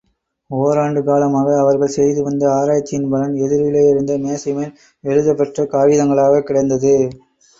ஓராண்டு 0.49 1.03
காலமாக 1.03 1.57
அவர்கள் 1.57 1.87
செய்து 1.87 2.23
வந்த 2.23 2.53
ஆராய்ச்சியின் 2.53 3.09
பலன் 3.09 3.33
எதிரிலே 3.35 3.89
இருந்த 3.89 4.17
மேசைமேல், 4.17 4.73
எழுதப் 5.03 5.37
பெற்ற 5.37 5.63
காகிதங்களாகக் 5.65 6.43
கிடந்தது. 6.43 6.95